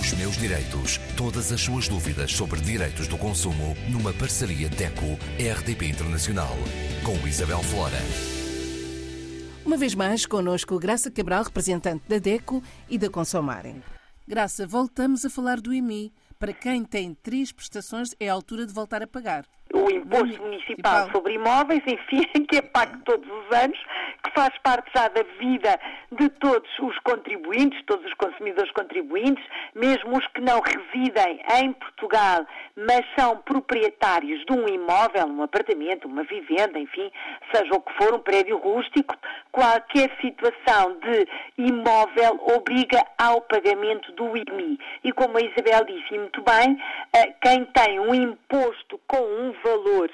[0.00, 0.98] Os meus direitos.
[1.14, 6.56] Todas as suas dúvidas sobre direitos do consumo numa parceria DECO-RDP Internacional.
[7.04, 7.98] Com Isabel Flora.
[9.62, 13.82] Uma vez mais, connosco Graça Cabral, representante da DECO e da Consomarem.
[14.26, 16.10] Graça, voltamos a falar do IMI.
[16.38, 19.44] Para quem tem três prestações, é a altura de voltar a pagar
[19.84, 23.78] o imposto municipal sobre imóveis, enfim, que é pago todos os anos,
[24.22, 25.78] que faz parte já da vida
[26.12, 32.46] de todos os contribuintes, todos os consumidores contribuintes, mesmo os que não residem em Portugal,
[32.76, 37.10] mas são proprietários de um imóvel, um apartamento, uma vivenda, enfim,
[37.52, 39.16] seja o que for, um prédio rústico,
[39.52, 41.26] qualquer situação de
[41.58, 44.78] imóvel obriga ao pagamento do IMI.
[45.04, 46.80] E como a Isabel disse muito bem,
[47.12, 50.10] eh, quem tem um imposto com um valor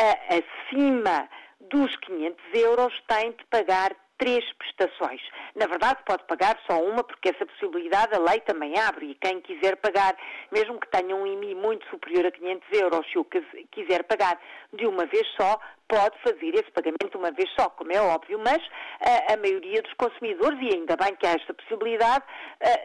[0.00, 1.28] uh, acima
[1.70, 5.20] dos 500 euros tem de pagar três prestações.
[5.54, 9.10] Na verdade, pode pagar só uma, porque essa possibilidade a lei também abre.
[9.10, 10.16] E quem quiser pagar,
[10.52, 13.26] mesmo que tenha um IMI muito superior a 500 euros, se o
[13.70, 14.40] quiser pagar
[14.72, 15.58] de uma vez só,
[15.88, 18.60] pode fazer esse pagamento uma vez só, como é óbvio, mas
[19.00, 22.24] a, a maioria dos consumidores, e ainda bem que há esta possibilidade,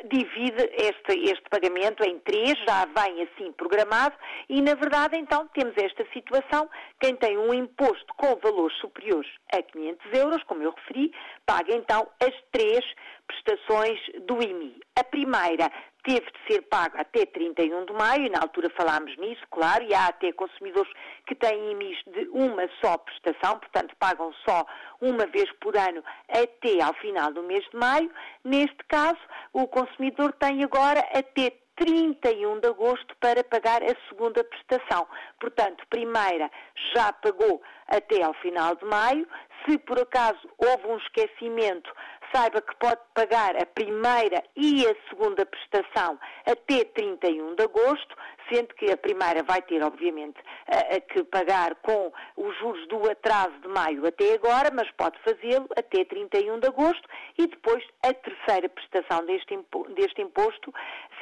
[0.06, 4.16] divide este, este pagamento em três, já vem assim programado,
[4.50, 9.62] e na verdade então temos esta situação, quem tem um imposto com valores superiores a
[9.62, 11.12] 500 euros, como eu referi,
[11.46, 12.84] paga então as três
[13.28, 14.80] prestações do IMI.
[14.96, 15.72] A primeira
[16.04, 19.94] teve de ser paga até 31 de maio, e na altura falámos nisso, claro, e
[19.94, 20.92] há até consumidores
[21.28, 24.66] que têm IMIs de uma só prestação, portanto pagam só
[25.00, 28.12] uma vez por ano até ao final do mês de maio.
[28.44, 29.20] Neste caso,
[29.54, 35.08] o consumidor tem agora até 31 de agosto para pagar a segunda prestação.
[35.40, 36.52] Portanto, primeira
[36.94, 39.28] já pagou até ao final de maio.
[39.66, 41.92] Se por acaso houve um esquecimento,
[42.34, 48.16] saiba que pode pagar a primeira e a segunda prestação até 31 de agosto,
[48.52, 53.10] sendo que a primeira vai ter, obviamente, a, a que pagar com os juros do
[53.10, 57.08] atraso de maio até agora, mas pode fazê-lo até 31 de agosto
[57.38, 59.58] e depois a terceira prestação deste,
[59.96, 60.74] deste imposto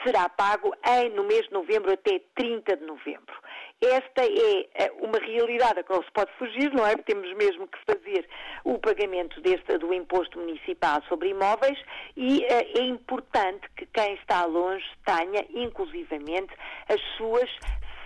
[0.04, 3.36] será pago em, no mês de novembro até 30 de novembro.
[3.82, 6.96] Esta é, é uma realidade a qual se pode fugir, não é?
[6.98, 8.19] Temos mesmo que fazer
[8.90, 11.78] pagamento deste, do imposto municipal sobre imóveis
[12.18, 16.52] e uh, é importante que quem está longe tenha, inclusivamente,
[16.88, 17.50] as suas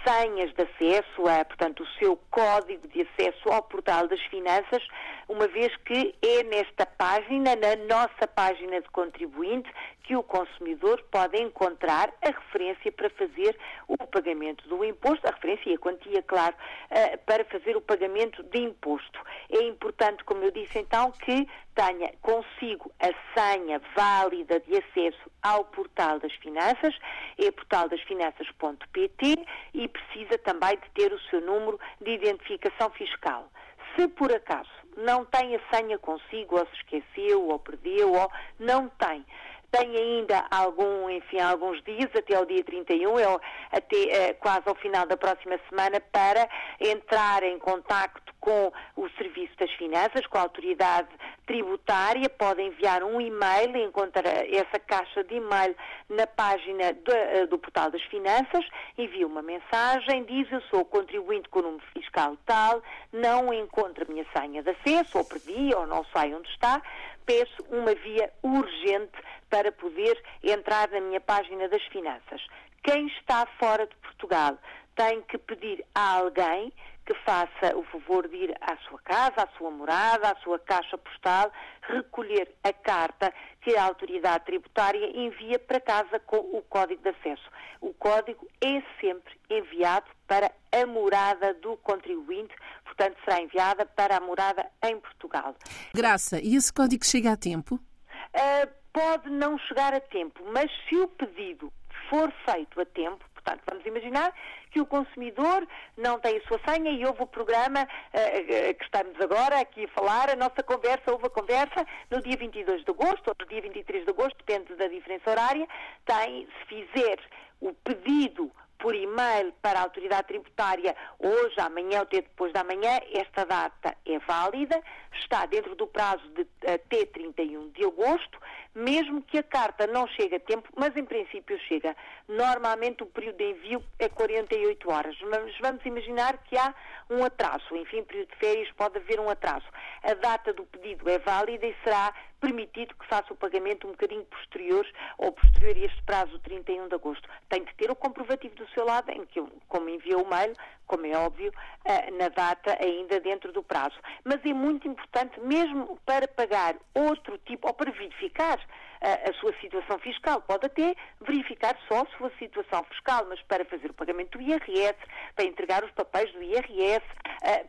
[0.06, 4.86] senhas de acesso, a, portanto, o seu código de acesso ao portal das finanças,
[5.28, 9.70] uma vez que é nesta página, na nossa página de contribuinte,
[10.04, 15.70] que o consumidor pode encontrar a referência para fazer o pagamento do imposto, a referência
[15.70, 16.56] e a quantia, claro,
[16.90, 19.20] eh, para fazer o pagamento de imposto.
[19.50, 25.64] É importante, como eu disse então, que tenha consigo a senha válida de acesso ao
[25.66, 26.96] portal das finanças,
[27.38, 33.50] é portaldasfinanças.pt e precisa também de ter o seu número de identificação fiscal.
[33.96, 38.90] Se por acaso não tem a senha consigo, ou se esqueceu, ou perdeu, ou não
[38.90, 39.26] tem,
[39.74, 43.26] tem ainda algum, enfim, alguns dias, até ao dia 31, é,
[43.72, 46.48] até é, quase ao final da próxima semana, para
[46.80, 51.08] entrar em contacto com o Serviço das Finanças, com a autoridade
[51.46, 55.74] tributária, pode enviar um e-mail, encontra essa caixa de e-mail
[56.10, 58.66] na página do, eh, do Portal das Finanças,
[58.98, 62.84] envia uma mensagem, diz eu sou contribuinte com o número fiscal tal,
[63.14, 66.82] não encontro a minha senha de acesso, ou perdi, ou não sei onde está,
[67.26, 69.18] peço uma via urgente
[69.50, 72.46] para poder entrar na minha página das finanças.
[72.84, 74.58] Quem está fora de Portugal
[74.96, 76.72] tem que pedir a alguém
[77.06, 80.98] que faça o favor de ir à sua casa, à sua morada, à sua caixa
[80.98, 87.10] postal, recolher a carta que a autoridade tributária envia para casa com o código de
[87.10, 87.44] acesso.
[87.82, 92.56] O código é sempre enviado para a morada do contribuinte,
[92.86, 95.56] portanto será enviada para a morada em Portugal.
[95.94, 97.76] Graça, e esse código chega a tempo?
[97.76, 101.72] Uh, pode não chegar a tempo, mas se o pedido
[102.10, 104.34] for feito a tempo, portanto, vamos imaginar
[104.72, 105.68] que o consumidor
[105.98, 109.88] não tem a sua senha e houve o programa uh, que estamos agora aqui a
[109.90, 113.62] falar, a nossa conversa, houve a conversa no dia 22 de agosto ou no dia
[113.62, 115.68] 23 de agosto, depende da diferença horária,
[116.06, 117.20] tem, se fizer
[117.60, 118.52] o pedido
[118.84, 123.96] por e-mail para a autoridade tributária hoje, amanhã ou até depois da manhã, esta data
[124.06, 124.82] é válida,
[125.22, 128.38] está dentro do prazo de até 31 de agosto,
[128.76, 131.96] mesmo que a carta não chegue a tempo, mas em princípio chega.
[132.28, 136.74] Normalmente o período de envio é 48 horas, mas vamos imaginar que há
[137.10, 139.66] um atraso, enfim, período de férias pode haver um atraso.
[140.02, 144.26] A data do pedido é válida e será permitido que faça o pagamento um bocadinho
[144.26, 144.86] posterior
[145.18, 147.30] ou posterior a este prazo, 31 de agosto.
[147.48, 150.54] Tem de ter o comprovativo do seu lado, em que, como enviou o mail,
[150.86, 151.54] como é óbvio,
[151.86, 153.96] eh, na data ainda dentro do prazo.
[154.26, 158.60] Mas é muito importante, mesmo para pagar outro tipo, ou para verificar
[159.02, 160.42] a, a, sua situação fiscal.
[160.42, 164.96] Pode até verificar só a sua situação fiscal, mas para fazer o pagamento do IRS,
[165.36, 167.06] para entregar os papéis do IRS,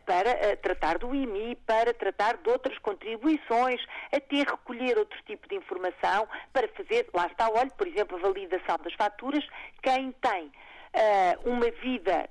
[0.05, 3.81] para tratar do IMI, para tratar de outras contribuições,
[4.13, 8.77] até recolher outro tipo de informação, para fazer, lá está, olha, por exemplo, a validação
[8.81, 9.45] das faturas,
[9.83, 10.51] quem tem
[10.95, 12.29] uh, uma vida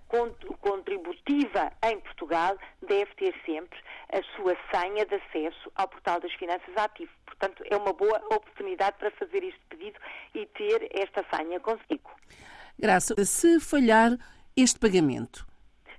[0.61, 2.57] contributiva em Portugal
[2.87, 3.79] deve ter sempre
[4.13, 7.13] a sua senha de acesso ao portal das finanças ativo.
[7.27, 9.99] Portanto, é uma boa oportunidade para fazer este pedido
[10.35, 12.11] e ter esta senha consigo.
[12.79, 14.13] Graça, se falhar
[14.57, 15.47] este pagamento?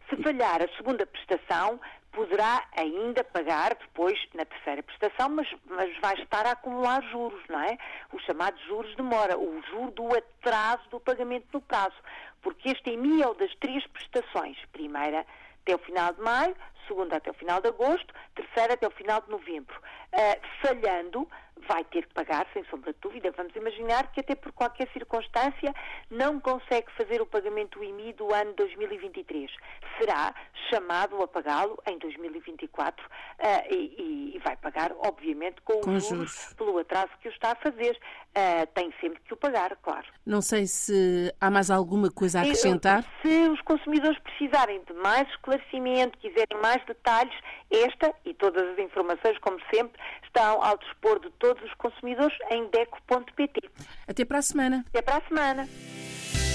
[0.10, 1.80] Se falhar a segunda prestação,
[2.16, 7.60] poderá ainda pagar depois na terceira prestação, mas, mas vai estar a acumular juros, não
[7.60, 7.78] é?
[8.14, 11.96] Os chamados juros de mora, o juro do atraso do pagamento no prazo,
[12.42, 14.58] porque este EMI é o das três prestações.
[14.72, 15.26] Primeira
[15.62, 16.56] até o final de maio,
[16.88, 19.76] segunda até o final de agosto, terceira até o final de novembro.
[20.14, 21.28] Uh, falhando,
[21.68, 23.34] vai ter que pagar, sem sombra de dúvida.
[23.36, 25.74] Vamos imaginar que até por qualquer circunstância
[26.10, 29.52] não consegue fazer o pagamento do IMI do ano 2023.
[29.98, 30.34] Será
[30.70, 36.32] chamado a pagá-lo em 2024 uh, e, e, vai pagar, obviamente, com, com os juros,
[36.32, 37.98] juros, pelo atraso que o está a fazer.
[38.38, 40.06] Uh, tem sempre que o pagar, claro.
[40.26, 43.04] Não sei se há mais alguma coisa a acrescentar.
[43.22, 47.34] Se os consumidores precisarem de mais esclarecimento, quiserem mais detalhes,
[47.72, 52.68] esta e todas as informações, como sempre, estão ao dispor de todos os consumidores em
[52.70, 53.70] deco.pt.
[54.08, 54.86] Até para a semana.
[54.90, 55.70] Até para a semana.